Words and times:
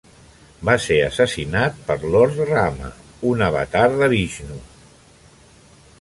Va 0.69 0.73
ser 0.85 0.95
assassinat 1.07 1.77
per 1.89 1.97
Lord 2.15 2.41
Rama, 2.51 2.89
un 3.33 3.47
avatar 3.51 3.87
de 4.03 4.11
Vishnu. 4.15 4.59